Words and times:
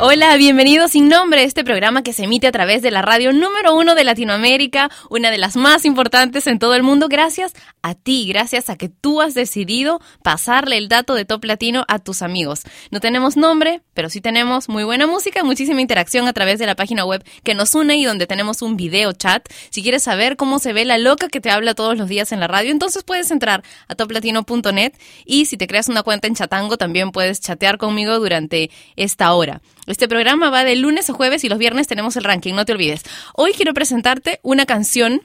Hola, 0.00 0.36
bienvenidos 0.36 0.92
sin 0.92 1.08
nombre 1.08 1.40
a 1.40 1.42
este 1.42 1.64
programa 1.64 2.04
que 2.04 2.12
se 2.12 2.22
emite 2.22 2.46
a 2.46 2.52
través 2.52 2.82
de 2.82 2.92
la 2.92 3.02
radio 3.02 3.32
número 3.32 3.74
uno 3.74 3.96
de 3.96 4.04
Latinoamérica, 4.04 4.92
una 5.10 5.32
de 5.32 5.38
las 5.38 5.56
más 5.56 5.84
importantes 5.84 6.46
en 6.46 6.60
todo 6.60 6.76
el 6.76 6.84
mundo, 6.84 7.08
gracias 7.08 7.52
a 7.82 7.96
ti, 7.96 8.28
gracias 8.28 8.70
a 8.70 8.76
que 8.76 8.88
tú 8.88 9.20
has 9.20 9.34
decidido 9.34 10.00
pasarle 10.22 10.78
el 10.78 10.88
dato 10.88 11.14
de 11.14 11.24
Top 11.24 11.44
Latino 11.44 11.84
a 11.88 11.98
tus 11.98 12.22
amigos. 12.22 12.62
No 12.92 13.00
tenemos 13.00 13.36
nombre, 13.36 13.82
pero 13.92 14.08
sí 14.08 14.20
tenemos 14.20 14.68
muy 14.68 14.84
buena 14.84 15.08
música 15.08 15.42
muchísima 15.42 15.80
interacción 15.80 16.28
a 16.28 16.32
través 16.32 16.60
de 16.60 16.66
la 16.66 16.76
página 16.76 17.04
web 17.04 17.24
que 17.42 17.54
nos 17.54 17.74
une 17.74 17.96
y 17.96 18.04
donde 18.04 18.28
tenemos 18.28 18.62
un 18.62 18.76
video 18.76 19.12
chat. 19.14 19.48
Si 19.70 19.82
quieres 19.82 20.04
saber 20.04 20.36
cómo 20.36 20.60
se 20.60 20.72
ve 20.72 20.84
la 20.84 20.98
loca 20.98 21.26
que 21.26 21.40
te 21.40 21.50
habla 21.50 21.74
todos 21.74 21.98
los 21.98 22.08
días 22.08 22.30
en 22.30 22.38
la 22.38 22.46
radio, 22.46 22.70
entonces 22.70 23.02
puedes 23.02 23.32
entrar 23.32 23.64
a 23.88 23.96
toplatino.net 23.96 24.92
y 25.24 25.46
si 25.46 25.56
te 25.56 25.66
creas 25.66 25.88
una 25.88 26.04
cuenta 26.04 26.28
en 26.28 26.36
Chatango 26.36 26.76
también 26.76 27.10
puedes 27.10 27.40
chatear 27.40 27.78
conmigo 27.78 28.16
durante 28.20 28.70
esta 28.94 29.32
hora. 29.32 29.60
Este 29.88 30.06
programa 30.06 30.50
va 30.50 30.64
de 30.64 30.76
lunes 30.76 31.08
a 31.08 31.14
jueves 31.14 31.44
y 31.44 31.48
los 31.48 31.58
viernes 31.58 31.86
tenemos 31.86 32.14
el 32.16 32.24
ranking, 32.24 32.52
no 32.52 32.66
te 32.66 32.72
olvides. 32.72 33.04
Hoy 33.34 33.52
quiero 33.54 33.72
presentarte 33.72 34.38
una 34.42 34.66
canción 34.66 35.22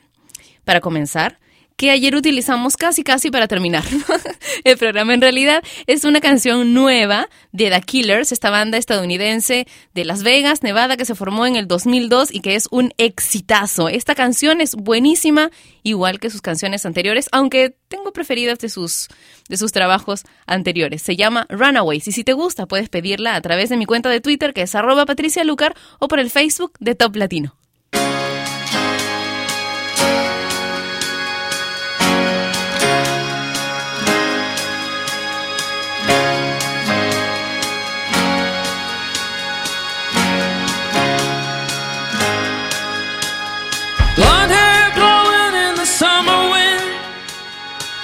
para 0.64 0.80
comenzar 0.80 1.38
que 1.76 1.92
ayer 1.92 2.16
utilizamos 2.16 2.78
casi 2.78 3.04
casi 3.04 3.32
para 3.32 3.48
terminar. 3.48 3.84
el 4.64 4.78
programa 4.78 5.14
en 5.14 5.22
realidad 5.22 5.64
es 5.88 6.04
una 6.04 6.22
canción 6.22 6.74
nueva 6.74 7.30
de 7.52 7.70
The 7.70 7.82
Killers, 7.82 8.32
esta 8.32 8.50
banda 8.50 8.78
estadounidense 8.78 9.68
de 9.94 10.06
Las 10.06 10.24
Vegas, 10.24 10.64
Nevada, 10.64 10.98
que 10.98 11.06
se 11.06 11.16
formó 11.16 11.46
en 11.46 11.56
el 11.56 11.68
2002 11.68 12.34
y 12.34 12.42
que 12.42 12.56
es 12.56 12.68
un 12.72 12.94
exitazo. 12.98 13.90
Esta 13.90 14.16
canción 14.16 14.62
es 14.62 14.76
buenísima, 14.76 15.52
igual 15.84 16.20
que 16.20 16.30
sus 16.30 16.42
canciones 16.42 16.86
anteriores, 16.86 17.30
aunque 17.32 17.76
tengo 17.88 18.14
preferidas 18.14 18.60
de 18.60 18.70
sus, 18.70 19.08
de 19.50 19.58
sus 19.58 19.72
trabajos 19.72 20.24
anteriores. 20.46 21.02
Se 21.02 21.16
llama 21.16 21.46
Runaways 21.50 22.08
y 22.08 22.12
si 22.12 22.24
te 22.24 22.34
gusta 22.34 22.66
puedes 22.66 22.90
pedirla 22.90 23.36
a 23.36 23.42
través 23.42 23.70
de 23.70 23.78
mi 23.78 23.86
cuenta 23.86 24.10
de 24.10 24.22
Twitter 24.22 24.54
que 24.54 24.64
es 24.64 24.76
arroba 24.76 25.06
Patricia 25.06 25.44
Lucar 25.44 25.76
o 26.00 26.08
por 26.08 26.20
el 26.20 26.30
Facebook 26.30 26.74
de 26.80 26.96
Top 26.96 27.16
Latino. 27.16 27.56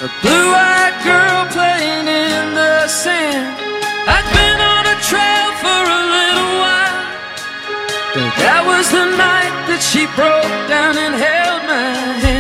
A 0.02 0.08
blue-eyed 0.22 0.96
girl 1.04 1.46
playing 1.52 2.08
in 2.08 2.54
the 2.56 2.88
sand. 2.88 3.52
I'd 4.08 4.28
been 4.32 4.60
on 4.74 4.86
a 4.88 4.98
trail 5.04 5.50
for 5.60 5.82
a 6.00 6.02
little 6.16 6.52
while, 6.64 7.04
but 8.16 8.32
that 8.40 8.64
was 8.66 8.90
the 8.92 9.08
night 9.18 9.52
that 9.68 9.82
she 9.84 10.08
broke 10.16 10.70
down 10.70 10.96
and 10.96 11.16
held 11.16 11.64
my 11.68 12.16
hand. 12.24 12.39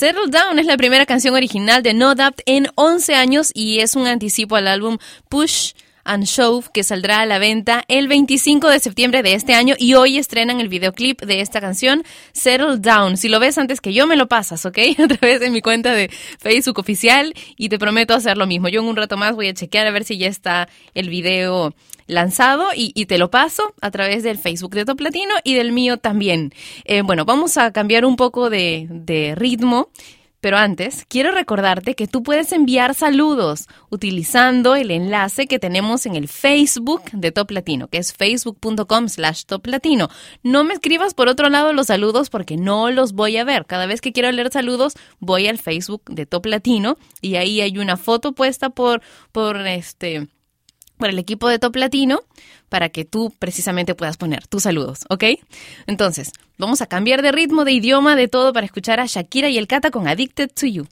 Settle 0.00 0.28
Down 0.30 0.58
es 0.58 0.64
la 0.64 0.78
primera 0.78 1.04
canción 1.04 1.34
original 1.34 1.82
de 1.82 1.92
No 1.92 2.14
Doubt 2.14 2.40
en 2.46 2.68
11 2.74 3.16
años 3.16 3.50
y 3.52 3.80
es 3.80 3.96
un 3.96 4.06
anticipo 4.06 4.56
al 4.56 4.66
álbum 4.66 4.96
Push 5.28 5.72
and 6.04 6.24
Shove 6.24 6.68
que 6.72 6.82
saldrá 6.82 7.20
a 7.20 7.26
la 7.26 7.38
venta 7.38 7.84
el 7.88 8.08
25 8.08 8.68
de 8.68 8.80
septiembre 8.80 9.22
de 9.22 9.34
este 9.34 9.54
año 9.54 9.74
y 9.78 9.94
hoy 9.94 10.18
estrenan 10.18 10.60
el 10.60 10.68
videoclip 10.68 11.22
de 11.22 11.40
esta 11.40 11.60
canción 11.60 12.04
Settle 12.32 12.78
Down. 12.78 13.16
Si 13.16 13.28
lo 13.28 13.40
ves 13.40 13.58
antes 13.58 13.80
que 13.80 13.92
yo 13.92 14.06
me 14.06 14.16
lo 14.16 14.28
pasas, 14.28 14.64
¿ok? 14.66 14.78
A 14.98 15.08
través 15.08 15.40
de 15.40 15.50
mi 15.50 15.60
cuenta 15.60 15.94
de 15.94 16.10
Facebook 16.38 16.78
oficial 16.78 17.34
y 17.56 17.68
te 17.68 17.78
prometo 17.78 18.14
hacer 18.14 18.36
lo 18.36 18.46
mismo. 18.46 18.68
Yo 18.68 18.80
en 18.80 18.86
un 18.86 18.96
rato 18.96 19.16
más 19.16 19.34
voy 19.34 19.48
a 19.48 19.54
chequear 19.54 19.86
a 19.86 19.90
ver 19.90 20.04
si 20.04 20.18
ya 20.18 20.28
está 20.28 20.68
el 20.94 21.08
video 21.08 21.74
lanzado 22.06 22.68
y, 22.74 23.06
te 23.06 23.18
lo 23.18 23.30
paso 23.30 23.74
a 23.80 23.90
través 23.90 24.22
del 24.22 24.36
Facebook 24.36 24.74
de 24.74 24.84
Top 24.84 25.00
Latino 25.00 25.34
y 25.44 25.54
del 25.54 25.72
mío 25.72 25.96
también. 25.96 26.52
Eh, 26.84 27.02
bueno, 27.02 27.24
vamos 27.24 27.56
a 27.56 27.72
cambiar 27.72 28.04
un 28.04 28.16
poco 28.16 28.50
de 28.50 29.34
ritmo. 29.36 29.90
Pero 30.40 30.56
antes, 30.56 31.04
quiero 31.06 31.32
recordarte 31.32 31.94
que 31.94 32.06
tú 32.06 32.22
puedes 32.22 32.52
enviar 32.52 32.94
saludos 32.94 33.66
utilizando 33.90 34.74
el 34.74 34.90
enlace 34.90 35.46
que 35.46 35.58
tenemos 35.58 36.06
en 36.06 36.16
el 36.16 36.28
Facebook 36.28 37.02
de 37.12 37.30
Top 37.30 37.50
Latino, 37.50 37.88
que 37.88 37.98
es 37.98 38.14
facebook.com 38.14 39.08
slash 39.08 39.44
Top 39.44 39.66
Latino. 39.66 40.08
No 40.42 40.64
me 40.64 40.72
escribas 40.72 41.12
por 41.12 41.28
otro 41.28 41.50
lado 41.50 41.74
los 41.74 41.88
saludos 41.88 42.30
porque 42.30 42.56
no 42.56 42.90
los 42.90 43.12
voy 43.12 43.36
a 43.36 43.44
ver. 43.44 43.66
Cada 43.66 43.84
vez 43.84 44.00
que 44.00 44.12
quiero 44.12 44.32
leer 44.32 44.50
saludos, 44.50 44.94
voy 45.18 45.46
al 45.46 45.58
Facebook 45.58 46.02
de 46.06 46.24
Top 46.24 46.46
Latino 46.46 46.96
y 47.20 47.36
ahí 47.36 47.60
hay 47.60 47.76
una 47.76 47.98
foto 47.98 48.32
puesta 48.32 48.70
por, 48.70 49.02
por 49.32 49.58
este 49.66 50.28
por 51.00 51.08
el 51.08 51.18
equipo 51.18 51.48
de 51.48 51.58
Top 51.58 51.74
Latino 51.74 52.20
para 52.68 52.90
que 52.90 53.04
tú 53.04 53.34
precisamente 53.38 53.96
puedas 53.96 54.16
poner 54.16 54.46
tus 54.46 54.62
saludos, 54.62 55.00
¿ok? 55.08 55.24
Entonces, 55.88 56.30
vamos 56.56 56.82
a 56.82 56.86
cambiar 56.86 57.22
de 57.22 57.32
ritmo, 57.32 57.64
de 57.64 57.72
idioma, 57.72 58.14
de 58.14 58.28
todo 58.28 58.52
para 58.52 58.66
escuchar 58.66 59.00
a 59.00 59.06
Shakira 59.06 59.48
y 59.48 59.58
el 59.58 59.66
Cata 59.66 59.90
con 59.90 60.06
Addicted 60.06 60.50
to 60.52 60.66
You. 60.66 60.86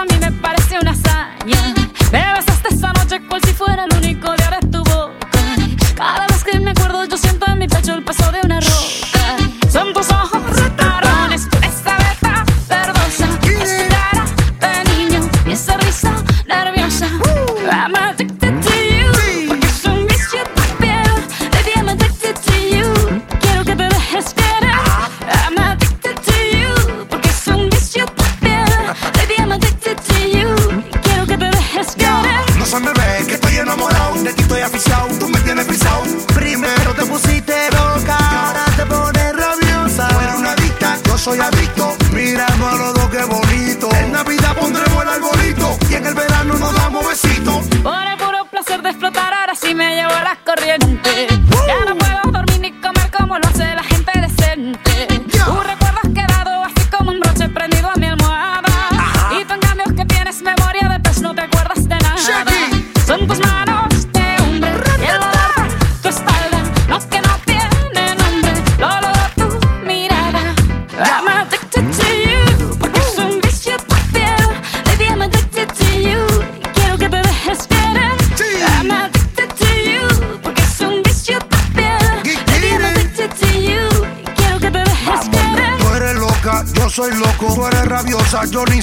A 0.00 0.04
mí 0.04 0.16
me 0.20 0.30
parece 0.30 0.78
una 0.78 0.92
hazaña. 0.92 1.77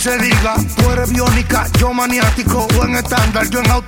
se 0.05 0.17
diga. 0.19 0.53
Tú 0.75 0.91
eres 0.91 1.09
biónica, 1.09 1.65
yo 1.79 1.91
maniático. 1.91 2.67
O 2.77 2.85
en 2.85 2.95
estándar, 2.95 3.49
yo 3.49 3.59
en 3.59 3.71
auto 3.71 3.84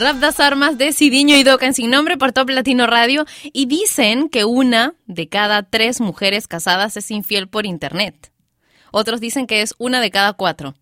Rapdas 0.00 0.40
Armas 0.40 0.78
de 0.78 0.92
Sidiño 0.92 1.36
y 1.36 1.42
Docan 1.42 1.74
Sin 1.74 1.90
Nombre 1.90 2.16
por 2.16 2.32
Top 2.32 2.48
Latino 2.48 2.86
Radio 2.86 3.26
y 3.52 3.66
dicen 3.66 4.30
que 4.30 4.46
una 4.46 4.94
de 5.04 5.28
cada 5.28 5.62
tres 5.62 6.00
mujeres 6.00 6.48
casadas 6.48 6.96
es 6.96 7.10
infiel 7.10 7.48
por 7.48 7.66
internet. 7.66 8.32
Otros 8.92 9.20
dicen 9.20 9.46
que 9.46 9.60
es 9.60 9.74
una 9.76 10.00
de 10.00 10.10
cada 10.10 10.32
cuatro. 10.32 10.74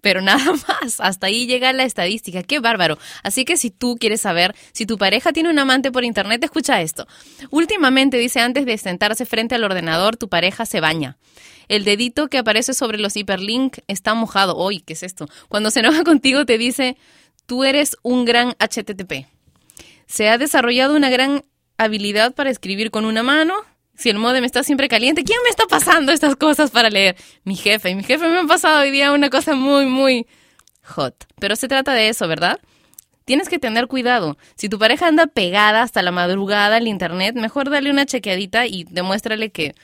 Pero 0.00 0.22
nada 0.22 0.44
más, 0.68 0.98
hasta 0.98 1.28
ahí 1.28 1.46
llega 1.46 1.72
la 1.72 1.84
estadística. 1.84 2.42
¡Qué 2.42 2.58
bárbaro! 2.58 2.98
Así 3.22 3.44
que 3.44 3.56
si 3.56 3.70
tú 3.70 3.96
quieres 3.96 4.22
saber 4.22 4.56
si 4.72 4.86
tu 4.86 4.98
pareja 4.98 5.32
tiene 5.32 5.50
un 5.50 5.58
amante 5.60 5.92
por 5.92 6.02
internet, 6.02 6.42
escucha 6.42 6.82
esto. 6.82 7.06
Últimamente, 7.50 8.18
dice, 8.18 8.40
antes 8.40 8.66
de 8.66 8.76
sentarse 8.76 9.24
frente 9.24 9.54
al 9.54 9.62
ordenador, 9.62 10.16
tu 10.16 10.28
pareja 10.28 10.66
se 10.66 10.80
baña. 10.80 11.16
El 11.68 11.84
dedito 11.84 12.28
que 12.28 12.38
aparece 12.38 12.74
sobre 12.74 12.98
los 12.98 13.16
hiperlink 13.16 13.78
está 13.86 14.14
mojado. 14.14 14.56
¡Uy, 14.56 14.80
qué 14.80 14.94
es 14.94 15.04
esto! 15.04 15.28
Cuando 15.48 15.70
se 15.70 15.78
enoja 15.78 16.02
contigo, 16.04 16.44
te 16.44 16.58
dice, 16.58 16.96
tú 17.46 17.64
eres 17.64 17.96
un 18.02 18.24
gran 18.24 18.54
HTTP. 18.58 19.26
Se 20.06 20.28
ha 20.28 20.38
desarrollado 20.38 20.96
una 20.96 21.10
gran 21.10 21.44
habilidad 21.76 22.34
para 22.34 22.50
escribir 22.50 22.90
con 22.90 23.04
una 23.04 23.22
mano. 23.22 23.54
Si 23.96 24.10
el 24.10 24.18
modem 24.18 24.44
está 24.44 24.64
siempre 24.64 24.88
caliente, 24.88 25.24
¿quién 25.24 25.38
me 25.44 25.50
está 25.50 25.66
pasando 25.66 26.12
estas 26.12 26.36
cosas 26.36 26.70
para 26.70 26.90
leer? 26.90 27.16
Mi 27.44 27.56
jefe. 27.56 27.90
Y 27.90 27.94
mi 27.94 28.02
jefe 28.02 28.28
me 28.28 28.38
ha 28.40 28.44
pasado 28.44 28.80
hoy 28.80 28.90
día 28.90 29.12
una 29.12 29.30
cosa 29.30 29.54
muy, 29.54 29.86
muy 29.86 30.26
hot. 30.82 31.26
Pero 31.38 31.56
se 31.56 31.68
trata 31.68 31.92
de 31.94 32.08
eso, 32.08 32.26
¿verdad? 32.26 32.60
Tienes 33.24 33.48
que 33.48 33.58
tener 33.58 33.86
cuidado. 33.86 34.36
Si 34.56 34.68
tu 34.68 34.78
pareja 34.78 35.06
anda 35.06 35.26
pegada 35.26 35.82
hasta 35.82 36.02
la 36.02 36.10
madrugada 36.10 36.76
al 36.76 36.88
internet, 36.88 37.34
mejor 37.36 37.70
dale 37.70 37.90
una 37.90 38.04
chequeadita 38.04 38.66
y 38.66 38.84
demuéstrale 38.84 39.50
que 39.50 39.74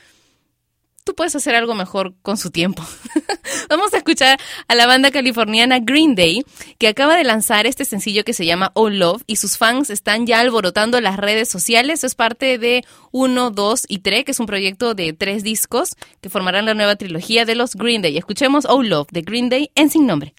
puedes 1.14 1.34
hacer 1.36 1.54
algo 1.54 1.74
mejor 1.74 2.14
con 2.22 2.36
su 2.36 2.50
tiempo. 2.50 2.82
Vamos 3.68 3.92
a 3.94 3.98
escuchar 3.98 4.38
a 4.68 4.74
la 4.74 4.86
banda 4.86 5.10
californiana 5.10 5.78
Green 5.80 6.14
Day, 6.14 6.44
que 6.78 6.88
acaba 6.88 7.16
de 7.16 7.24
lanzar 7.24 7.66
este 7.66 7.84
sencillo 7.84 8.24
que 8.24 8.32
se 8.32 8.46
llama 8.46 8.72
All 8.74 8.98
Love 8.98 9.22
y 9.26 9.36
sus 9.36 9.58
fans 9.58 9.90
están 9.90 10.26
ya 10.26 10.40
alborotando 10.40 11.00
las 11.00 11.16
redes 11.16 11.48
sociales. 11.48 12.04
Es 12.04 12.14
parte 12.14 12.58
de 12.58 12.84
1, 13.12 13.50
2 13.50 13.84
y 13.88 13.98
3, 13.98 14.24
que 14.24 14.32
es 14.32 14.40
un 14.40 14.46
proyecto 14.46 14.94
de 14.94 15.12
tres 15.12 15.42
discos 15.42 15.96
que 16.20 16.30
formarán 16.30 16.66
la 16.66 16.74
nueva 16.74 16.96
trilogía 16.96 17.44
de 17.44 17.54
los 17.54 17.74
Green 17.74 18.02
Day. 18.02 18.16
Escuchemos 18.16 18.64
All 18.64 18.88
Love 18.88 19.08
de 19.10 19.22
Green 19.22 19.48
Day 19.48 19.70
en 19.74 19.90
sin 19.90 20.06
nombre. 20.06 20.34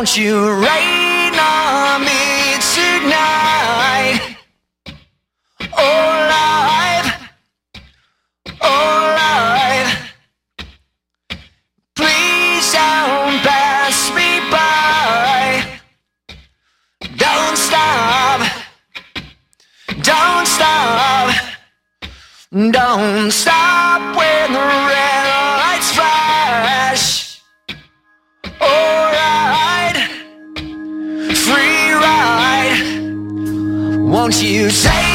Won't 0.00 0.16
you 0.16 0.34
rain 0.34 1.34
on 1.34 2.00
me 2.00 2.56
tonight? 2.72 4.34
Oh, 5.76 6.08
life, 6.32 7.10
oh, 8.62 9.14
life. 9.20 10.14
Please 11.94 12.72
don't 12.72 13.42
pass 13.44 14.10
me 14.14 14.40
by. 14.50 15.80
Don't 17.18 17.58
stop, 17.58 18.40
don't 20.00 20.46
stop, 20.46 21.34
don't 22.70 23.30
stop 23.30 24.16
when 24.16 24.52
the 24.54 24.89
Won't 34.20 34.42
you 34.42 34.68
say 34.68 35.09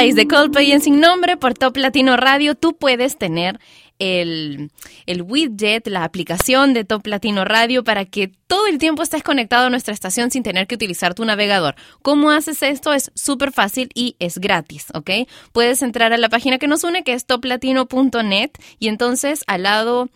Paradise 0.00 0.16
de 0.16 0.28
Coldplay 0.28 0.72
en 0.72 0.80
Sin 0.80 0.98
Nombre 0.98 1.36
por 1.36 1.52
Top 1.52 1.76
Latino 1.76 2.16
Radio. 2.16 2.54
Tú 2.54 2.74
puedes 2.74 3.18
tener 3.18 3.60
el, 3.98 4.70
el 5.04 5.20
widget, 5.20 5.86
la 5.88 6.04
aplicación 6.04 6.72
de 6.72 6.86
Top 6.86 7.06
Latino 7.06 7.44
Radio 7.44 7.84
para 7.84 8.06
que 8.06 8.32
todo 8.46 8.66
el 8.66 8.78
tiempo 8.78 9.02
estés 9.02 9.22
conectado 9.22 9.66
a 9.66 9.68
nuestra 9.68 9.92
estación 9.92 10.30
sin 10.30 10.42
tener 10.42 10.66
que 10.66 10.74
utilizar 10.74 11.12
tu 11.12 11.26
navegador. 11.26 11.74
¿Cómo 12.00 12.30
haces 12.30 12.62
esto? 12.62 12.94
Es 12.94 13.12
súper 13.14 13.52
fácil 13.52 13.90
y 13.94 14.16
es 14.20 14.38
gratis, 14.38 14.86
¿ok? 14.94 15.28
Puedes 15.52 15.82
entrar 15.82 16.14
a 16.14 16.16
la 16.16 16.30
página 16.30 16.56
que 16.56 16.66
nos 16.66 16.82
une, 16.82 17.04
que 17.04 17.12
es 17.12 17.26
toplatino.net, 17.26 18.52
y 18.78 18.88
entonces 18.88 19.44
al 19.48 19.64
lado 19.64 20.08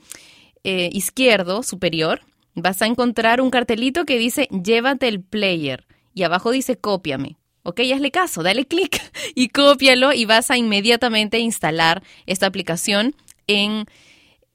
eh, 0.62 0.88
izquierdo 0.94 1.62
superior 1.62 2.22
vas 2.54 2.80
a 2.80 2.86
encontrar 2.86 3.42
un 3.42 3.50
cartelito 3.50 4.06
que 4.06 4.16
dice 4.16 4.48
llévate 4.50 5.08
el 5.08 5.22
player 5.22 5.84
y 6.14 6.22
abajo 6.22 6.52
dice 6.52 6.76
cópiame. 6.78 7.36
Ok, 7.66 7.80
hazle 7.94 8.10
caso, 8.10 8.42
dale 8.42 8.66
clic 8.66 9.00
y 9.34 9.48
cópialo 9.48 10.12
y 10.12 10.26
vas 10.26 10.50
a 10.50 10.58
inmediatamente 10.58 11.38
instalar 11.38 12.02
esta 12.26 12.44
aplicación 12.46 13.14
en 13.46 13.86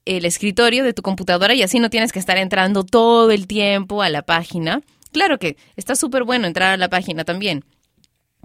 el 0.06 0.26
escritorio 0.26 0.84
de 0.84 0.94
tu 0.94 1.02
computadora 1.02 1.56
y 1.56 1.64
así 1.64 1.80
no 1.80 1.90
tienes 1.90 2.12
que 2.12 2.20
estar 2.20 2.38
entrando 2.38 2.84
todo 2.84 3.32
el 3.32 3.48
tiempo 3.48 4.04
a 4.04 4.10
la 4.10 4.22
página. 4.22 4.82
Claro 5.12 5.40
que 5.40 5.58
está 5.76 5.96
súper 5.96 6.24
bueno 6.24 6.46
entrar 6.46 6.72
a 6.72 6.78
la 6.78 6.90
página 6.90 7.26
también, 7.26 7.66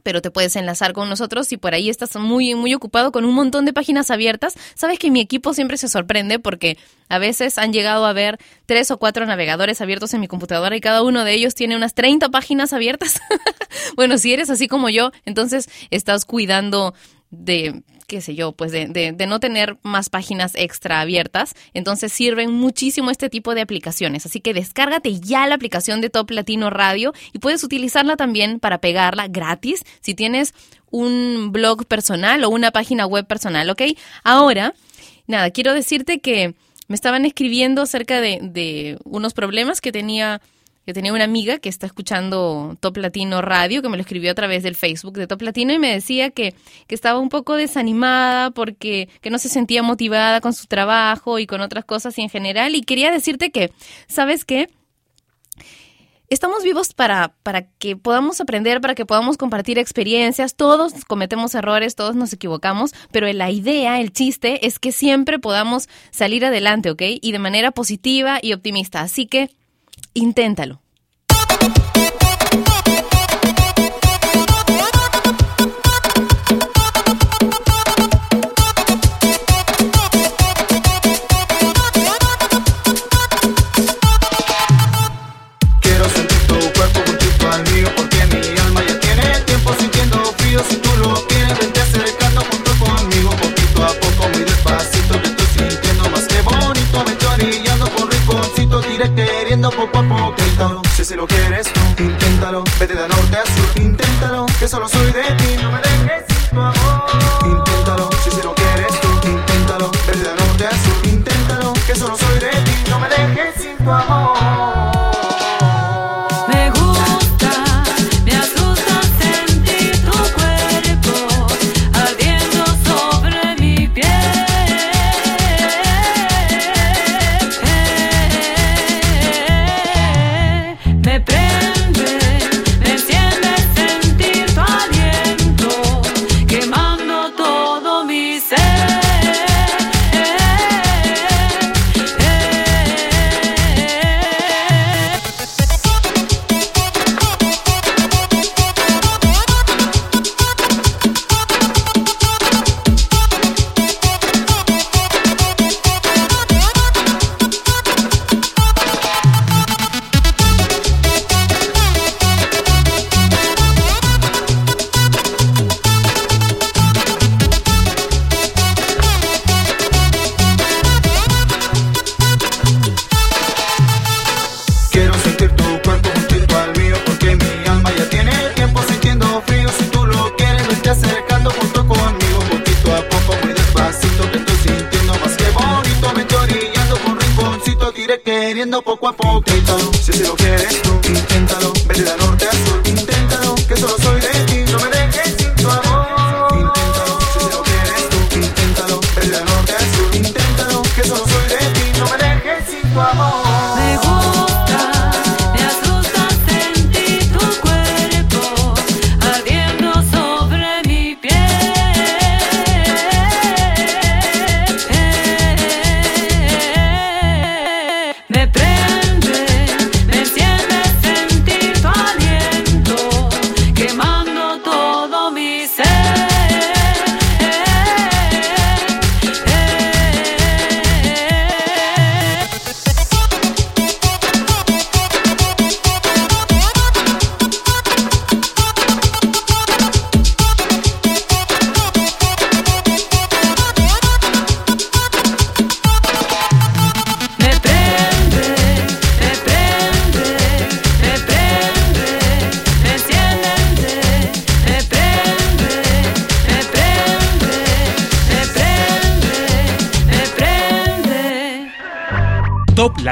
pero 0.04 0.22
te 0.22 0.30
puedes 0.30 0.54
enlazar 0.54 0.92
con 0.92 1.08
nosotros 1.08 1.48
si 1.48 1.56
por 1.56 1.74
ahí 1.74 1.90
estás 1.90 2.14
muy, 2.14 2.54
muy 2.54 2.74
ocupado 2.74 3.10
con 3.10 3.24
un 3.24 3.34
montón 3.34 3.64
de 3.64 3.72
páginas 3.72 4.12
abiertas. 4.12 4.54
Sabes 4.76 5.00
que 5.00 5.10
mi 5.10 5.20
equipo 5.20 5.54
siempre 5.54 5.78
se 5.78 5.88
sorprende 5.88 6.38
porque 6.38 6.78
a 7.08 7.18
veces 7.18 7.58
han 7.58 7.72
llegado 7.72 8.06
a 8.06 8.12
ver 8.12 8.38
tres 8.66 8.92
o 8.92 8.98
cuatro 8.98 9.26
navegadores 9.26 9.80
abiertos 9.80 10.14
en 10.14 10.20
mi 10.20 10.28
computadora 10.28 10.76
y 10.76 10.80
cada 10.80 11.02
uno 11.02 11.24
de 11.24 11.32
ellos 11.32 11.54
tiene 11.54 11.74
unas 11.74 11.94
30 11.94 12.28
páginas 12.28 12.72
abiertas. 12.72 13.18
bueno, 13.96 14.18
si 14.18 14.32
eres 14.32 14.50
así 14.50 14.68
como 14.68 14.90
yo, 14.90 15.10
entonces 15.24 15.68
estás 15.90 16.26
cuidando 16.26 16.94
de 17.30 17.82
qué 18.06 18.20
sé 18.20 18.34
yo, 18.34 18.52
pues 18.52 18.72
de, 18.72 18.86
de, 18.86 19.12
de, 19.12 19.26
no 19.26 19.40
tener 19.40 19.78
más 19.82 20.08
páginas 20.08 20.54
extra 20.54 21.00
abiertas. 21.00 21.54
Entonces 21.72 22.12
sirven 22.12 22.52
muchísimo 22.52 23.10
este 23.10 23.28
tipo 23.28 23.54
de 23.54 23.62
aplicaciones. 23.62 24.26
Así 24.26 24.40
que 24.40 24.54
descárgate 24.54 25.20
ya 25.20 25.46
la 25.46 25.54
aplicación 25.54 26.00
de 26.00 26.10
Top 26.10 26.30
Latino 26.30 26.70
Radio 26.70 27.12
y 27.32 27.38
puedes 27.38 27.64
utilizarla 27.64 28.16
también 28.16 28.60
para 28.60 28.78
pegarla 28.78 29.28
gratis 29.28 29.84
si 30.00 30.14
tienes 30.14 30.54
un 30.90 31.50
blog 31.50 31.86
personal 31.86 32.44
o 32.44 32.50
una 32.50 32.70
página 32.70 33.06
web 33.06 33.26
personal, 33.26 33.68
¿ok? 33.70 33.82
Ahora, 34.22 34.74
nada, 35.26 35.50
quiero 35.50 35.74
decirte 35.74 36.20
que 36.20 36.54
me 36.86 36.94
estaban 36.94 37.24
escribiendo 37.24 37.82
acerca 37.82 38.20
de, 38.20 38.38
de 38.42 38.98
unos 39.04 39.34
problemas 39.34 39.80
que 39.80 39.90
tenía 39.90 40.40
yo 40.86 40.92
tenía 40.92 41.12
una 41.12 41.24
amiga 41.24 41.58
que 41.58 41.68
está 41.68 41.86
escuchando 41.86 42.76
Top 42.80 42.98
Latino 42.98 43.40
Radio, 43.40 43.80
que 43.80 43.88
me 43.88 43.96
lo 43.96 44.02
escribió 44.02 44.30
a 44.30 44.34
través 44.34 44.62
del 44.62 44.76
Facebook 44.76 45.14
de 45.14 45.26
Top 45.26 45.40
Latino 45.40 45.72
y 45.72 45.78
me 45.78 45.92
decía 45.92 46.30
que, 46.30 46.54
que 46.86 46.94
estaba 46.94 47.18
un 47.18 47.30
poco 47.30 47.54
desanimada 47.54 48.50
porque 48.50 49.08
que 49.22 49.30
no 49.30 49.38
se 49.38 49.48
sentía 49.48 49.82
motivada 49.82 50.40
con 50.40 50.52
su 50.52 50.66
trabajo 50.66 51.38
y 51.38 51.46
con 51.46 51.62
otras 51.62 51.84
cosas 51.84 52.18
y 52.18 52.22
en 52.22 52.28
general. 52.28 52.74
Y 52.74 52.82
quería 52.82 53.10
decirte 53.10 53.50
que, 53.50 53.72
¿sabes 54.08 54.44
qué? 54.44 54.68
Estamos 56.28 56.64
vivos 56.64 56.94
para, 56.94 57.34
para 57.42 57.62
que 57.78 57.96
podamos 57.96 58.40
aprender, 58.40 58.80
para 58.80 58.94
que 58.94 59.06
podamos 59.06 59.36
compartir 59.36 59.78
experiencias. 59.78 60.56
Todos 60.56 60.92
cometemos 61.06 61.54
errores, 61.54 61.96
todos 61.96 62.16
nos 62.16 62.32
equivocamos, 62.32 62.92
pero 63.12 63.30
la 63.32 63.50
idea, 63.50 64.00
el 64.00 64.12
chiste, 64.12 64.66
es 64.66 64.78
que 64.78 64.90
siempre 64.90 65.38
podamos 65.38 65.88
salir 66.10 66.44
adelante, 66.44 66.90
¿ok? 66.90 67.02
Y 67.20 67.32
de 67.32 67.38
manera 67.38 67.70
positiva 67.70 68.38
y 68.42 68.52
optimista. 68.52 69.02
Así 69.02 69.26
que 69.26 69.50
Inténtalo. 70.14 70.83
Queriendo 99.10 99.70
poco 99.70 99.98
a 99.98 100.02
poco. 100.02 100.34
Inténtalo, 100.38 100.82
si 100.94 101.04
si 101.04 101.14
lo 101.14 101.26
quieres 101.26 101.72
tú, 101.72 101.80
inténtalo. 102.02 102.64
Vete 102.78 102.94
de 102.94 103.08
norte 103.08 103.36
a 103.36 103.44
sur, 103.44 103.82
inténtalo, 103.82 104.46
que 104.58 104.68
solo 104.68 104.88
soy 104.88 105.12
de 105.12 105.22
ti. 105.22 105.56
No 105.62 105.70
me 105.72 105.78
dejes 105.78 106.24
sin 106.28 106.50
tu 106.50 106.60
amor. 106.60 107.04
Inténtalo, 107.44 108.10
si 108.22 108.30
si 108.30 108.42
lo 108.42 108.54
quieres 108.54 109.00
tú, 109.00 109.28
inténtalo. 109.28 109.90
Vete 110.06 110.18
de 110.18 110.34
norte 110.34 110.66
a 110.66 110.70
sur, 110.70 111.06
inténtalo, 111.06 111.72
que 111.86 111.94
solo 111.94 112.16
soy 112.16 112.38
de 112.38 112.50
ti. 112.50 112.90
No 112.90 112.98
me 113.00 113.08
dejes 113.08 113.54
sin 113.62 113.76
tu 113.78 113.90
amor. 113.90 114.23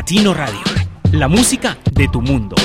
Latino 0.02 0.34
Radio, 0.34 0.58
la 1.12 1.28
música 1.28 1.78
de 1.92 2.08
tu 2.08 2.20
mundo. 2.20 2.56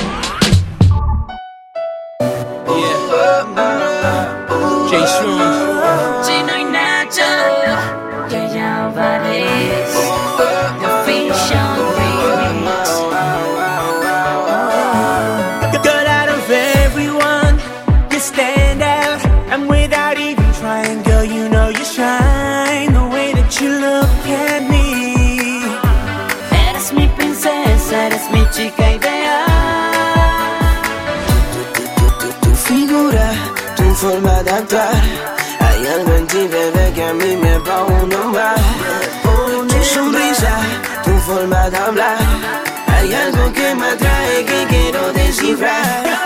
Me 43.78 43.86
atrae 43.86 44.44
que 44.44 44.66
quiero 44.68 45.12
descifrar. 45.12 46.17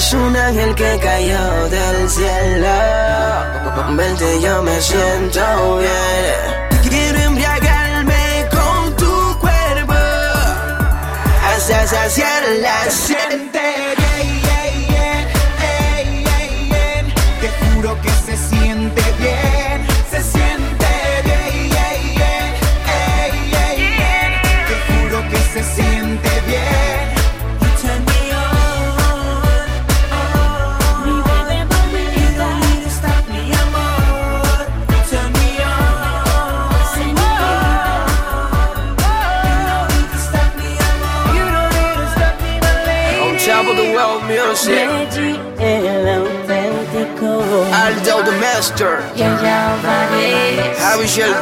Eres 0.00 0.14
un 0.14 0.34
ángel 0.34 0.74
que 0.76 0.98
cayó 0.98 1.68
del 1.68 2.08
cielo. 2.08 2.68
Con 3.74 3.98
verte 3.98 4.40
yo 4.40 4.62
me 4.62 4.80
siento 4.80 5.76
bien. 5.76 6.88
Quiero 6.88 7.18
embriagarme 7.18 8.48
con 8.50 8.96
tu 8.96 9.38
cuerpo. 9.38 9.92
Hasta 11.44 11.86
saciar 11.86 12.42
la 12.62 12.90
sed. 12.90 13.39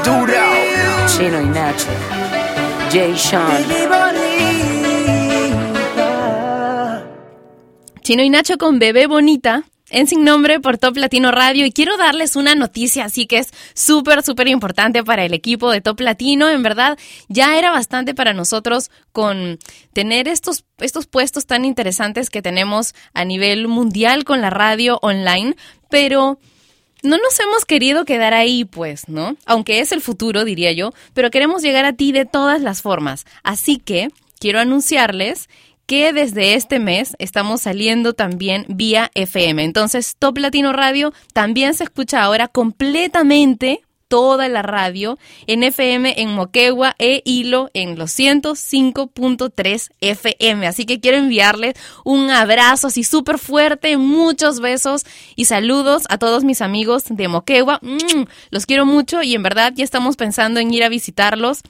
Dura. 0.05 0.47
Chino 1.07 1.41
y 1.41 1.47
Nacho. 1.47 1.87
Jay 2.91 3.17
Sean. 3.17 3.65
Chino 8.03 8.23
y 8.23 8.31
Nacho 8.31 8.57
con 8.57 8.79
Bebé 8.79 9.07
Bonita 9.07 9.65
en 9.91 10.07
Sin 10.07 10.25
Nombre 10.25 10.61
por 10.61 10.79
Top 10.79 10.97
Latino 10.97 11.31
Radio 11.31 11.67
y 11.67 11.73
quiero 11.73 11.97
darles 11.97 12.37
una 12.37 12.55
noticia 12.55 13.05
así 13.05 13.27
que 13.27 13.39
es 13.39 13.51
súper, 13.75 14.23
súper 14.23 14.49
importante 14.49 15.03
para 15.05 15.25
el 15.25 15.35
equipo 15.35 15.71
de 15.71 15.81
Top 15.81 16.01
Latino. 16.01 16.49
En 16.49 16.63
verdad, 16.63 16.99
ya 17.29 17.59
era 17.59 17.71
bastante 17.71 18.15
para 18.15 18.33
nosotros 18.33 18.91
con 19.13 19.59
tener 19.93 20.29
estos, 20.29 20.65
estos 20.79 21.07
puestos 21.07 21.47
tan 21.47 21.65
interesantes 21.65 22.31
que 22.31 22.43
tenemos 22.43 22.95
a 23.13 23.25
nivel 23.25 23.69
mundial 23.69 24.25
con 24.25 24.41
la 24.41 24.51
radio 24.51 24.99
online, 25.03 25.57
pero 25.91 26.39
no 27.03 27.17
nos 27.19 27.39
hemos 27.41 27.65
querido 27.65 28.05
quedar 28.05 28.35
ahí, 28.35 28.65
pues, 28.65 29.09
¿no? 29.09 29.37
Aunque 29.47 29.81
es 29.81 29.93
el 29.93 30.01
futuro, 30.01 30.45
diría 30.45 30.73
yo, 30.73 30.93
pero 31.15 31.31
queremos 31.31 31.63
llegar 31.63 31.85
a 31.85 31.93
ti 31.93 32.13
de 32.13 32.25
todas 32.25 32.61
las 32.61 32.83
formas. 32.83 33.25
Así 33.43 33.79
que 33.79 34.09
quiero 34.39 34.61
anunciarles 34.61 35.49
que 35.87 36.13
desde 36.13 36.53
este 36.53 36.81
mes 36.81 37.17
estamos 37.19 37.63
saliendo 37.63 38.13
también 38.13 38.67
vía 38.69 39.11
FM. 39.15 39.65
Entonces, 39.65 40.17
Top 40.19 40.37
Latino 40.37 40.75
Radio 40.75 41.15
también 41.33 41.73
se 41.73 41.85
escucha 41.85 42.23
ahora 42.23 42.47
completamente 42.47 43.81
toda 44.09 44.49
la 44.49 44.63
radio 44.63 45.19
en 45.47 45.63
FM 45.63 46.21
en 46.21 46.35
Moquegua 46.35 46.97
e 46.99 47.23
Hilo 47.25 47.71
en 47.75 47.99
los 47.99 48.11
105.3 48.19 49.91
FM. 50.01 50.67
Así 50.67 50.87
que 50.87 51.01
quiero 51.01 51.19
enviarles 51.19 51.75
un 52.05 52.31
abrazo 52.31 52.89
así 52.89 53.05
súper 53.05 53.39
fuerte, 53.39 53.97
muchos 53.97 54.61
besos 54.61 55.05
y 55.37 55.45
saludos 55.45 56.05
a 56.09 56.19
todos 56.19 56.45
mis 56.45 56.63
amigos 56.63 57.05
de 57.09 57.29
Moquegua. 57.29 57.81
Los 58.51 58.67
quiero 58.67 58.87
mucho 58.87 59.23
y 59.23 59.35
en 59.35 59.43
verdad 59.43 59.73
ya 59.75 59.85
estamos 59.85 60.17
pensando 60.17 60.61
en 60.61 60.73
ir 60.73 60.83
a 60.85 60.89
visitarlos. 60.89 61.61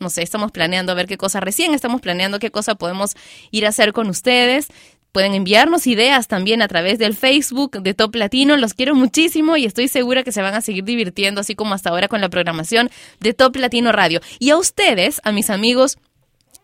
No 0.00 0.10
sé, 0.10 0.22
estamos 0.22 0.52
planeando 0.52 0.92
a 0.92 0.94
ver 0.94 1.06
qué 1.06 1.16
cosa 1.16 1.40
recién, 1.40 1.72
estamos 1.72 2.00
planeando 2.00 2.38
qué 2.38 2.50
cosa 2.50 2.74
podemos 2.74 3.14
ir 3.50 3.64
a 3.64 3.70
hacer 3.70 3.92
con 3.92 4.10
ustedes. 4.10 4.68
Pueden 5.14 5.34
enviarnos 5.34 5.86
ideas 5.86 6.26
también 6.26 6.60
a 6.60 6.66
través 6.66 6.98
del 6.98 7.14
Facebook 7.14 7.80
de 7.80 7.94
Top 7.94 8.16
Latino. 8.16 8.56
Los 8.56 8.74
quiero 8.74 8.96
muchísimo 8.96 9.56
y 9.56 9.64
estoy 9.64 9.86
segura 9.86 10.24
que 10.24 10.32
se 10.32 10.42
van 10.42 10.54
a 10.54 10.60
seguir 10.60 10.82
divirtiendo 10.82 11.40
así 11.40 11.54
como 11.54 11.72
hasta 11.72 11.90
ahora 11.90 12.08
con 12.08 12.20
la 12.20 12.28
programación 12.28 12.90
de 13.20 13.32
Top 13.32 13.54
Latino 13.54 13.92
Radio. 13.92 14.20
Y 14.40 14.50
a 14.50 14.56
ustedes, 14.56 15.20
a 15.22 15.30
mis 15.30 15.50
amigos 15.50 15.98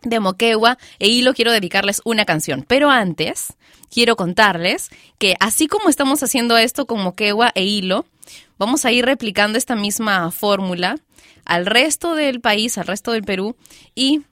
de 0.01 0.19
Moquegua 0.19 0.77
e 0.99 1.07
Hilo 1.07 1.33
quiero 1.33 1.53
dedicarles 1.53 2.01
una 2.03 2.25
canción. 2.25 2.65
Pero 2.67 2.89
antes, 2.89 3.53
quiero 3.89 4.17
contarles 4.17 4.89
que 5.17 5.37
así 5.39 5.67
como 5.67 5.87
estamos 5.87 6.21
haciendo 6.21 6.57
esto 6.57 6.85
con 6.85 7.01
Moquegua 7.01 7.53
e 7.55 7.63
Hilo, 7.63 8.05
vamos 8.57 8.83
a 8.83 8.91
ir 8.91 9.05
replicando 9.05 9.57
esta 9.57 9.77
misma 9.77 10.29
fórmula 10.29 10.97
al 11.45 11.65
resto 11.65 12.15
del 12.15 12.41
país, 12.41 12.77
al 12.77 12.87
resto 12.87 13.13
del 13.13 13.23
Perú 13.23 13.55
y 13.95 14.23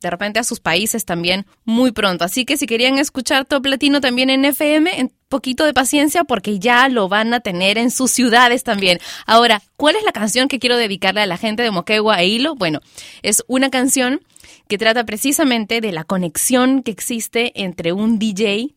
de 0.00 0.10
repente 0.10 0.38
a 0.38 0.44
sus 0.44 0.60
países 0.60 1.04
también 1.04 1.46
muy 1.64 1.92
pronto. 1.92 2.24
Así 2.24 2.44
que 2.44 2.56
si 2.56 2.66
querían 2.66 2.98
escuchar 2.98 3.44
Top 3.44 3.66
Latino 3.66 4.00
también 4.00 4.30
en 4.30 4.44
FM, 4.44 4.90
un 5.00 5.12
poquito 5.28 5.64
de 5.64 5.74
paciencia 5.74 6.24
porque 6.24 6.58
ya 6.58 6.88
lo 6.88 7.08
van 7.08 7.34
a 7.34 7.40
tener 7.40 7.78
en 7.78 7.90
sus 7.90 8.10
ciudades 8.10 8.64
también. 8.64 8.98
Ahora, 9.26 9.62
¿cuál 9.76 9.96
es 9.96 10.04
la 10.04 10.12
canción 10.12 10.48
que 10.48 10.58
quiero 10.58 10.76
dedicarle 10.76 11.22
a 11.22 11.26
la 11.26 11.36
gente 11.36 11.62
de 11.62 11.70
Moquegua 11.70 12.20
e 12.20 12.26
Hilo? 12.26 12.54
Bueno, 12.54 12.80
es 13.22 13.44
una 13.48 13.70
canción 13.70 14.20
que 14.68 14.78
trata 14.78 15.04
precisamente 15.04 15.80
de 15.80 15.92
la 15.92 16.04
conexión 16.04 16.82
que 16.82 16.90
existe 16.90 17.52
entre 17.62 17.92
un 17.92 18.18
DJ 18.18 18.74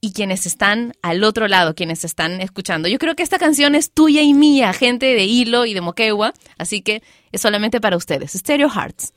y 0.00 0.12
quienes 0.12 0.46
están 0.46 0.94
al 1.02 1.22
otro 1.24 1.46
lado, 1.46 1.74
quienes 1.74 2.04
están 2.04 2.40
escuchando. 2.40 2.88
Yo 2.88 2.98
creo 2.98 3.14
que 3.14 3.22
esta 3.22 3.38
canción 3.38 3.74
es 3.74 3.92
tuya 3.92 4.22
y 4.22 4.32
mía, 4.32 4.72
gente 4.72 5.06
de 5.06 5.24
Hilo 5.24 5.66
y 5.66 5.74
de 5.74 5.82
Moquegua, 5.82 6.32
así 6.56 6.80
que 6.80 7.02
es 7.32 7.40
solamente 7.40 7.80
para 7.80 7.96
ustedes. 7.96 8.32
Stereo 8.32 8.70
Hearts. 8.70 9.12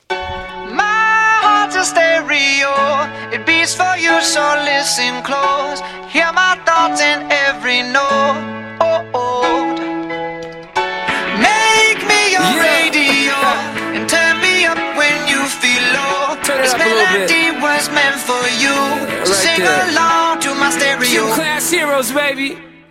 Stereo, 1.83 2.73
it 3.35 3.45
beats 3.45 3.75
for 3.75 3.95
you, 3.97 4.21
so 4.21 4.41
listen 4.63 5.21
close. 5.23 5.79
Hear 6.09 6.31
my 6.33 6.55
thoughts 6.65 7.01
in 7.01 7.19
every 7.31 7.81
note. 7.83 8.39
Oh, 8.79 9.03
oh. 9.13 9.73
Make 11.49 11.99
me 12.11 12.21
your 12.35 12.41
Yeah. 12.41 12.69
radio 12.71 13.35
and 13.95 14.07
turn 14.09 14.39
me 14.41 14.65
up 14.65 14.77
when 14.97 15.27
you 15.27 15.41
feel 15.61 15.83
low. 15.97 16.35
Turn 16.43 16.59
it 16.59 16.63
this 16.63 16.73
up 16.73 16.81
a 16.81 16.83
little 16.85 17.05
bit. 17.13 17.29
melody 17.29 17.45
was 17.61 17.89
meant 17.89 18.19
for 18.29 18.43
you. 18.63 18.77
so 19.25 19.33
right 19.33 19.43
sing 19.45 19.59
there. 19.59 19.89
along 19.91 20.39
to 20.41 20.53
my 20.55 20.69
stereo. 20.71 21.09
Gym 21.09 21.27
class 21.35 21.69
heroes, 21.69 22.11
baby. 22.11 22.57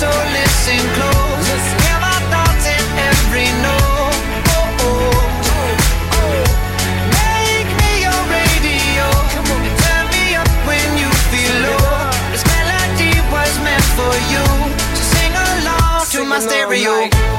so 0.00 0.08
listen 0.08 0.80
close. 0.92 1.48
Hear 1.84 1.98
my 2.04 2.18
thoughts 2.32 2.66
in 2.68 2.84
every 3.10 3.48
note. 3.64 4.18
Oh, 4.52 4.84
oh. 4.84 6.44
Make 7.16 7.70
me 7.80 7.90
your 8.04 8.20
radio 8.28 9.08
turn 9.84 10.04
me 10.12 10.36
up 10.36 10.50
when 10.68 10.88
you 11.00 11.08
feel 11.32 11.54
low. 11.64 12.12
This 12.32 12.44
melody 12.44 13.14
was 13.32 13.52
meant 13.64 13.88
for 13.96 14.14
you, 14.32 14.44
so 14.98 15.02
sing 15.16 15.32
along 15.32 16.04
to 16.12 16.24
my 16.28 16.40
stereo. 16.40 17.35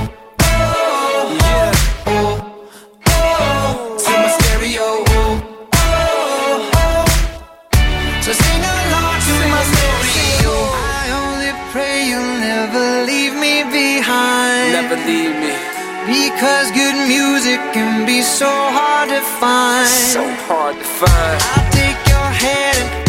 Because 16.38 16.70
good 16.70 17.08
music 17.08 17.58
can 17.74 18.06
be 18.06 18.22
so 18.22 18.46
hard 18.46 19.10
to 19.10 19.22
find. 19.42 19.88
So 19.88 20.22
hard 20.46 20.76
to 20.76 20.84
find. 20.84 21.42
I'll 21.42 21.72
take 21.72 21.98
your 22.08 22.30
hand 22.30 23.07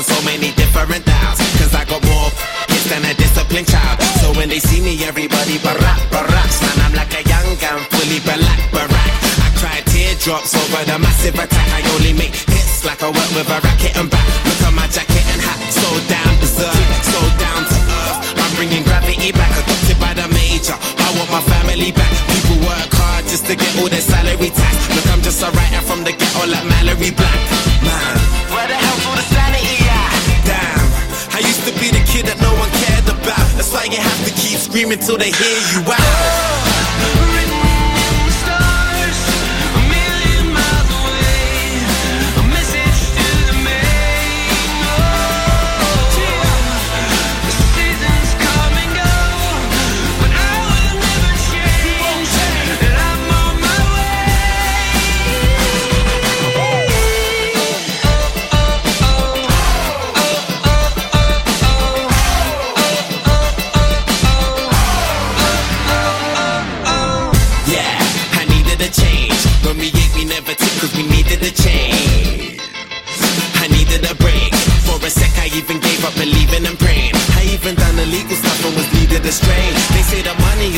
on 0.00 0.16
so 0.16 0.18
many 0.24 0.48
different 0.56 1.04
dials. 1.04 1.38
Cause 1.60 1.74
I 1.76 1.84
got 1.84 2.00
more 2.00 2.28
hits 2.72 2.88
than 2.88 3.04
a 3.04 3.12
disciplined 3.14 3.68
child. 3.68 4.00
So 4.20 4.32
when 4.32 4.48
they 4.48 4.58
see 4.58 4.80
me, 4.80 4.96
everybody 5.04 5.60
barack, 5.60 6.00
baracks. 6.08 6.58
Man, 6.64 6.76
I'm 6.84 6.94
like 6.96 7.12
a 7.12 7.22
young 7.28 7.48
gun, 7.60 7.78
fully 7.92 8.20
black, 8.24 8.60
barack. 8.72 9.12
I 9.44 9.48
cry 9.60 9.78
teardrops 9.92 10.56
over 10.56 10.82
the 10.88 10.96
massive 10.98 11.36
attack. 11.36 11.68
I 11.76 11.80
only 11.96 12.12
make 12.16 12.32
hits 12.32 12.84
like 12.84 13.02
I 13.04 13.12
work 13.12 13.30
with 13.36 13.48
a 13.52 13.58
racket 13.60 13.92
and 14.00 14.08
back. 14.08 14.24
Look 14.48 14.60
at 14.64 14.72
my 14.72 14.86
jacket 14.88 15.24
and 15.36 15.40
hat, 15.44 15.60
so 15.68 15.88
down 16.08 16.32
berserk, 16.40 16.80
so 17.04 17.20
down 17.36 17.60
to 17.68 17.78
earth. 18.00 18.18
I'm 18.40 18.52
bringing 18.56 18.84
gravity 18.88 19.32
back, 19.36 19.52
adopted 19.52 19.98
by 20.00 20.16
the 20.16 20.26
major. 20.32 20.76
I 20.80 21.08
want 21.20 21.28
my 21.28 21.44
family 21.44 21.92
back. 21.92 22.12
People 22.32 22.64
work 22.64 22.88
hard 22.96 23.28
just 23.28 23.44
to 23.52 23.54
get 23.54 23.68
all 23.76 23.90
their 23.92 24.00
salary 24.00 24.48
tax. 24.48 24.76
Look, 24.96 25.06
I'm 25.12 25.20
just 25.20 25.44
a 25.44 25.52
writer 25.52 25.84
from 25.84 26.08
the 26.08 26.16
ghetto 26.16 26.48
like 26.48 26.64
Mallory 26.64 27.12
Black. 27.12 27.40
Man, 27.84 28.39
screaming 34.70 35.00
till 35.00 35.18
they 35.18 35.32
hear 35.32 35.82
you 35.82 35.92
out. 35.92 36.59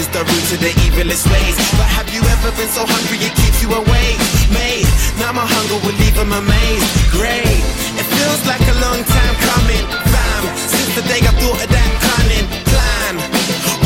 Is 0.03 0.11
the 0.11 0.23
root 0.27 0.45
to 0.51 0.57
the 0.59 0.73
evilest 0.83 1.31
ways. 1.31 1.55
But 1.79 1.87
have 1.87 2.11
you 2.11 2.23
ever 2.35 2.51
been 2.59 2.67
so 2.67 2.83
hungry 2.83 3.23
it 3.23 3.35
keeps 3.39 3.63
you 3.63 3.71
awake? 3.71 4.19
Mate, 4.51 4.91
now 5.23 5.31
my 5.31 5.47
hunger 5.47 5.79
will 5.87 5.95
leave 6.03 6.17
them 6.19 6.35
amazed. 6.35 6.91
Great, 7.15 7.63
it 7.95 8.07
feels 8.11 8.43
like 8.51 8.63
a 8.67 8.77
long 8.83 8.99
time 9.07 9.35
coming. 9.47 9.85
Fam, 10.11 10.43
since 10.59 10.91
the 10.99 11.05
day 11.07 11.23
I 11.23 11.33
thought 11.39 11.59
of 11.63 11.71
that 11.71 11.91
cunning 12.03 12.47
plan. 12.67 13.15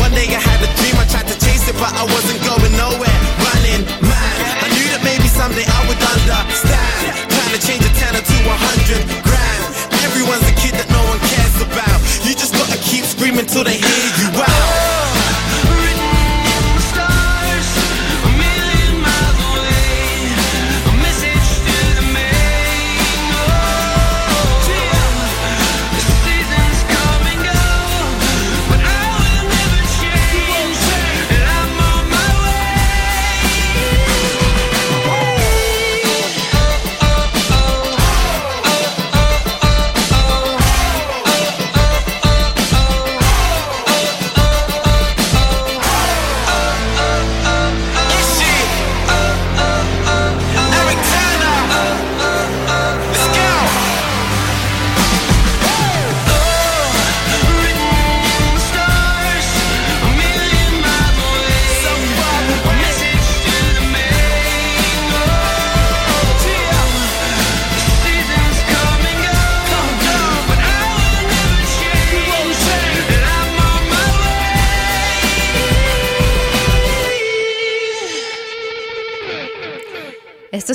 One 0.00 0.12
day 0.16 0.28
I 0.32 0.40
had 0.40 0.60
a 0.64 0.70
dream, 0.80 0.96
I 0.96 1.04
tried 1.12 1.28
to 1.28 1.36
chase 1.36 1.68
it, 1.68 1.76
but 1.76 1.92
I 1.92 2.04
wasn't 2.08 2.40
going 2.48 2.72
nowhere. 2.80 3.18
Running, 3.44 3.84
man. 4.00 4.36
I 4.64 4.68
knew 4.72 4.88
that 4.96 5.04
maybe 5.04 5.28
someday 5.28 5.68
I 5.68 5.80
would 5.84 6.00
understand. 6.00 7.28
Trying 7.28 7.52
to 7.52 7.60
change 7.60 7.84
a 7.84 7.92
tenner 7.92 8.24
to 8.24 8.36
a 8.48 8.56
hundred 8.56 9.04
grand. 9.20 9.62
Everyone's 10.06 10.48
a 10.48 10.54
kid 10.56 10.80
that 10.80 10.88
no 10.88 11.02
one 11.12 11.20
cares 11.28 11.56
about. 11.60 11.98
You 12.24 12.32
just 12.32 12.56
gotta 12.56 12.80
keep 12.80 13.04
screaming 13.04 13.44
till 13.44 13.68
they 13.68 13.76
hear 13.76 14.08
you 14.16 14.28
out. 14.40 15.05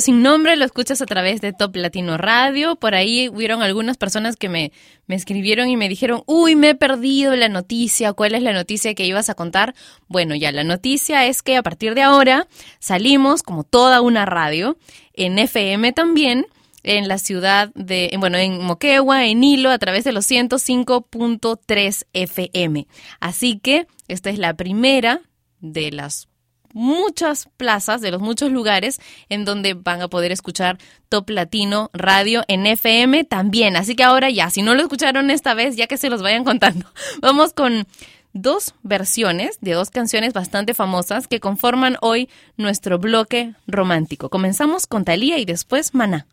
Sin 0.02 0.20
nombre 0.22 0.56
lo 0.56 0.64
escuchas 0.66 1.00
a 1.00 1.06
través 1.06 1.40
de 1.40 1.52
Top 1.54 1.74
Latino 1.76 2.18
Radio. 2.18 2.76
Por 2.76 2.94
ahí 2.94 3.28
hubieron 3.30 3.62
algunas 3.62 3.96
personas 3.96 4.36
que 4.36 4.50
me, 4.50 4.72
me 5.06 5.14
escribieron 5.14 5.68
y 5.70 5.76
me 5.78 5.88
dijeron, 5.88 6.22
uy, 6.26 6.54
me 6.56 6.70
he 6.70 6.74
perdido 6.74 7.34
la 7.36 7.48
noticia. 7.48 8.12
¿Cuál 8.12 8.34
es 8.34 8.42
la 8.42 8.52
noticia 8.52 8.94
que 8.94 9.06
ibas 9.06 9.30
a 9.30 9.34
contar? 9.34 9.74
Bueno, 10.08 10.34
ya 10.34 10.52
la 10.52 10.64
noticia 10.64 11.26
es 11.26 11.42
que 11.42 11.56
a 11.56 11.62
partir 11.62 11.94
de 11.94 12.02
ahora 12.02 12.46
salimos 12.80 13.42
como 13.42 13.64
toda 13.64 14.00
una 14.02 14.26
radio, 14.26 14.76
en 15.14 15.38
FM 15.38 15.92
también, 15.92 16.46
en 16.84 17.06
la 17.08 17.18
ciudad 17.18 17.70
de, 17.74 18.10
en- 18.12 18.20
bueno, 18.20 18.38
en 18.38 18.60
Moquegua, 18.64 19.24
en 19.26 19.44
Hilo, 19.44 19.70
a 19.70 19.78
través 19.78 20.04
de 20.04 20.12
los 20.12 20.28
105.3 20.28 22.06
FM. 22.12 22.86
Así 23.20 23.58
que 23.58 23.86
esta 24.08 24.30
es 24.30 24.38
la 24.38 24.54
primera 24.54 25.20
de 25.60 25.92
las 25.92 26.28
muchas 26.72 27.48
plazas, 27.56 28.00
de 28.00 28.10
los 28.10 28.20
muchos 28.20 28.50
lugares 28.50 29.00
en 29.28 29.44
donde 29.44 29.74
van 29.74 30.02
a 30.02 30.08
poder 30.08 30.32
escuchar 30.32 30.78
Top 31.08 31.30
Latino 31.30 31.90
Radio 31.92 32.42
en 32.48 32.66
FM 32.66 33.24
también. 33.24 33.76
Así 33.76 33.94
que 33.94 34.04
ahora 34.04 34.30
ya, 34.30 34.50
si 34.50 34.62
no 34.62 34.74
lo 34.74 34.82
escucharon 34.82 35.30
esta 35.30 35.54
vez, 35.54 35.76
ya 35.76 35.86
que 35.86 35.96
se 35.96 36.10
los 36.10 36.22
vayan 36.22 36.44
contando, 36.52 36.86
vamos 37.20 37.52
con 37.52 37.86
dos 38.32 38.74
versiones 38.82 39.58
de 39.60 39.72
dos 39.72 39.90
canciones 39.90 40.32
bastante 40.32 40.74
famosas 40.74 41.28
que 41.28 41.40
conforman 41.40 41.96
hoy 42.00 42.28
nuestro 42.56 42.98
bloque 42.98 43.54
romántico. 43.66 44.30
Comenzamos 44.30 44.86
con 44.86 45.04
Thalía 45.04 45.38
y 45.38 45.44
después 45.44 45.94
Maná. 45.94 46.26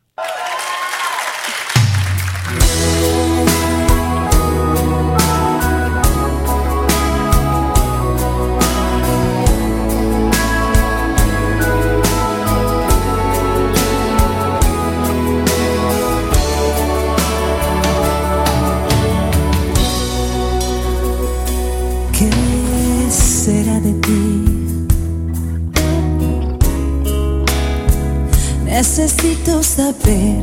Necesito 28.79 29.61
saber 29.61 30.41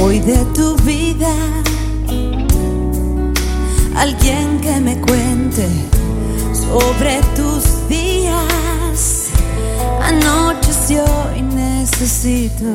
hoy 0.00 0.20
de 0.20 0.36
tu 0.54 0.76
vida. 0.84 1.34
Alguien 3.96 4.60
que 4.60 4.78
me 4.78 5.00
cuente 5.00 5.66
sobre 6.54 7.20
tus 7.34 7.88
días. 7.88 9.30
Anocheció 10.00 11.02
y 11.36 11.42
necesito 11.42 12.66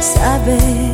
saber. 0.00 0.90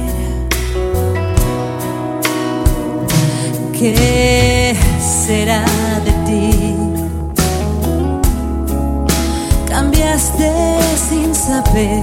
¿Qué 3.78 4.76
será 4.98 5.64
de 6.04 6.12
ti? 6.26 6.74
Cambiaste 9.68 10.52
sin 11.08 11.32
saber 11.32 12.02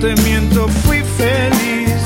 te 0.00 0.14
miento, 0.22 0.66
fui 0.84 1.02
feliz. 1.18 2.00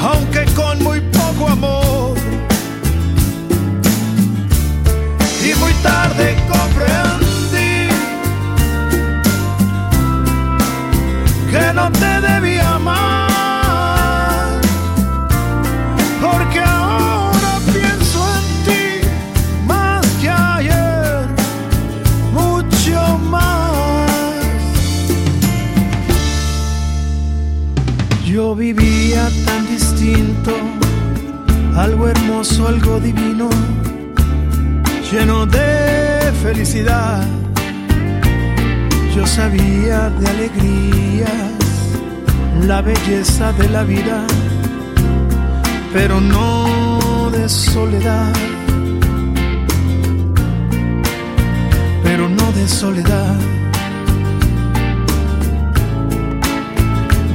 Aunque 0.00 0.44
con 0.54 0.82
muy 0.84 1.00
poco 1.00 1.48
amor. 1.48 2.16
Y 5.42 5.54
muy 5.58 5.72
tarde 5.82 6.36
comprendí 6.48 7.88
que 11.50 11.72
no 11.74 11.90
te 11.90 12.20
debía 12.20 12.74
amar. 12.74 13.27
Vivía 28.56 29.28
tan 29.44 29.66
distinto, 29.66 30.52
algo 31.76 32.08
hermoso, 32.08 32.66
algo 32.66 32.98
divino, 32.98 33.48
lleno 35.12 35.44
de 35.46 36.32
felicidad. 36.42 37.26
Yo 39.14 39.26
sabía 39.26 40.08
de 40.08 40.28
alegrías, 40.28 41.52
la 42.66 42.80
belleza 42.80 43.52
de 43.52 43.68
la 43.68 43.84
vida, 43.84 44.26
pero 45.92 46.20
no 46.20 47.30
de 47.30 47.48
soledad. 47.48 48.32
Pero 52.02 52.28
no 52.28 52.50
de 52.52 52.66
soledad. 52.66 53.57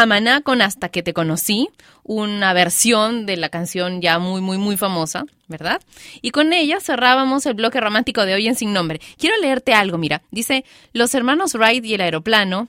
a 0.00 0.40
con 0.40 0.62
Hasta 0.62 0.88
que 0.88 1.02
te 1.02 1.12
conocí, 1.12 1.68
una 2.04 2.54
versión 2.54 3.26
de 3.26 3.36
la 3.36 3.50
canción 3.50 4.00
ya 4.00 4.18
muy, 4.18 4.40
muy, 4.40 4.56
muy 4.56 4.78
famosa, 4.78 5.26
¿verdad? 5.46 5.82
Y 6.22 6.30
con 6.30 6.54
ella 6.54 6.80
cerrábamos 6.80 7.44
el 7.44 7.52
bloque 7.52 7.80
romántico 7.80 8.24
de 8.24 8.32
hoy 8.32 8.48
en 8.48 8.54
Sin 8.54 8.72
Nombre. 8.72 8.98
Quiero 9.18 9.36
leerte 9.42 9.74
algo, 9.74 9.98
mira. 9.98 10.22
Dice, 10.30 10.64
los 10.94 11.14
hermanos 11.14 11.54
Wright 11.54 11.84
y 11.84 11.94
el 11.94 12.00
aeroplano, 12.00 12.68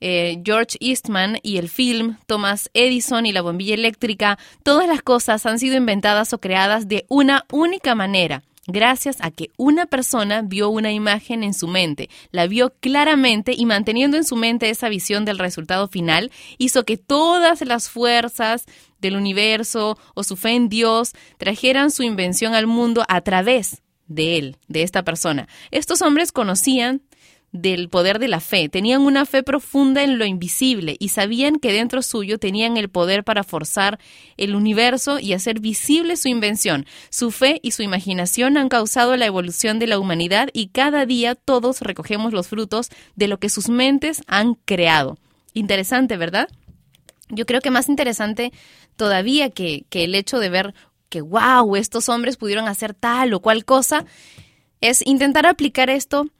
eh, 0.00 0.40
George 0.42 0.78
Eastman 0.80 1.38
y 1.42 1.58
el 1.58 1.68
film, 1.68 2.16
Thomas 2.26 2.70
Edison 2.72 3.26
y 3.26 3.32
la 3.32 3.42
bombilla 3.42 3.74
eléctrica, 3.74 4.38
todas 4.62 4.88
las 4.88 5.02
cosas 5.02 5.44
han 5.44 5.58
sido 5.58 5.76
inventadas 5.76 6.32
o 6.32 6.40
creadas 6.40 6.88
de 6.88 7.04
una 7.08 7.44
única 7.52 7.94
manera, 7.94 8.42
gracias 8.72 9.16
a 9.20 9.30
que 9.30 9.50
una 9.56 9.86
persona 9.86 10.42
vio 10.42 10.68
una 10.70 10.92
imagen 10.92 11.42
en 11.42 11.54
su 11.54 11.68
mente, 11.68 12.08
la 12.30 12.46
vio 12.46 12.72
claramente 12.80 13.52
y 13.56 13.66
manteniendo 13.66 14.16
en 14.16 14.24
su 14.24 14.36
mente 14.36 14.70
esa 14.70 14.88
visión 14.88 15.24
del 15.24 15.38
resultado 15.38 15.88
final, 15.88 16.30
hizo 16.58 16.84
que 16.84 16.96
todas 16.96 17.60
las 17.62 17.88
fuerzas 17.88 18.64
del 19.00 19.16
universo 19.16 19.98
o 20.14 20.24
su 20.24 20.36
fe 20.36 20.50
en 20.50 20.68
Dios 20.68 21.12
trajeran 21.38 21.90
su 21.90 22.02
invención 22.02 22.54
al 22.54 22.66
mundo 22.66 23.04
a 23.08 23.20
través 23.22 23.82
de 24.06 24.36
él, 24.36 24.56
de 24.68 24.82
esta 24.82 25.04
persona. 25.04 25.48
Estos 25.70 26.02
hombres 26.02 26.32
conocían 26.32 27.02
del 27.52 27.88
poder 27.88 28.18
de 28.20 28.28
la 28.28 28.40
fe, 28.40 28.68
tenían 28.68 29.02
una 29.02 29.26
fe 29.26 29.42
profunda 29.42 30.02
en 30.02 30.18
lo 30.18 30.24
invisible 30.24 30.96
y 31.00 31.08
sabían 31.08 31.56
que 31.56 31.72
dentro 31.72 32.00
suyo 32.02 32.38
tenían 32.38 32.76
el 32.76 32.88
poder 32.88 33.24
para 33.24 33.42
forzar 33.42 33.98
el 34.36 34.54
universo 34.54 35.18
y 35.18 35.32
hacer 35.32 35.58
visible 35.58 36.16
su 36.16 36.28
invención. 36.28 36.86
Su 37.10 37.30
fe 37.30 37.58
y 37.62 37.72
su 37.72 37.82
imaginación 37.82 38.56
han 38.56 38.68
causado 38.68 39.16
la 39.16 39.26
evolución 39.26 39.78
de 39.78 39.88
la 39.88 39.98
humanidad 39.98 40.48
y 40.52 40.68
cada 40.68 41.06
día 41.06 41.34
todos 41.34 41.80
recogemos 41.80 42.32
los 42.32 42.46
frutos 42.46 42.88
de 43.16 43.26
lo 43.26 43.38
que 43.38 43.48
sus 43.48 43.68
mentes 43.68 44.22
han 44.28 44.54
creado. 44.54 45.18
Interesante, 45.52 46.16
¿verdad? 46.16 46.48
Yo 47.30 47.46
creo 47.46 47.60
que 47.60 47.70
más 47.70 47.88
interesante 47.88 48.52
todavía 48.96 49.50
que, 49.50 49.84
que 49.88 50.04
el 50.04 50.14
hecho 50.14 50.38
de 50.38 50.50
ver 50.50 50.74
que, 51.08 51.20
wow, 51.20 51.74
estos 51.74 52.08
hombres 52.08 52.36
pudieron 52.36 52.68
hacer 52.68 52.94
tal 52.94 53.34
o 53.34 53.40
cual 53.40 53.64
cosa, 53.64 54.04
es 54.80 55.04
intentar 55.04 55.46
aplicar 55.46 55.90
esto 55.90 56.30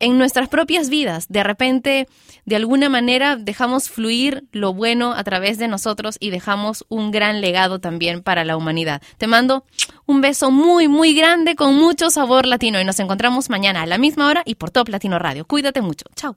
en 0.00 0.18
nuestras 0.18 0.48
propias 0.48 0.88
vidas. 0.88 1.26
De 1.28 1.42
repente, 1.42 2.08
de 2.44 2.56
alguna 2.56 2.88
manera, 2.88 3.36
dejamos 3.36 3.88
fluir 3.88 4.44
lo 4.52 4.74
bueno 4.74 5.12
a 5.12 5.22
través 5.24 5.58
de 5.58 5.68
nosotros 5.68 6.16
y 6.20 6.30
dejamos 6.30 6.84
un 6.88 7.10
gran 7.10 7.40
legado 7.40 7.78
también 7.78 8.22
para 8.22 8.44
la 8.44 8.56
humanidad. 8.56 9.02
Te 9.18 9.26
mando 9.26 9.64
un 10.06 10.20
beso 10.20 10.50
muy, 10.50 10.88
muy 10.88 11.14
grande 11.14 11.54
con 11.54 11.76
mucho 11.76 12.10
sabor 12.10 12.46
latino 12.46 12.80
y 12.80 12.84
nos 12.84 12.98
encontramos 13.00 13.50
mañana 13.50 13.82
a 13.82 13.86
la 13.86 13.98
misma 13.98 14.28
hora 14.28 14.42
y 14.44 14.56
por 14.56 14.70
Top 14.70 14.88
Latino 14.88 15.18
Radio. 15.18 15.46
Cuídate 15.46 15.80
mucho. 15.80 16.04
Chao. 16.16 16.36